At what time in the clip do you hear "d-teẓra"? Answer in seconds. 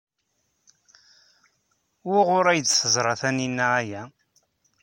2.61-3.13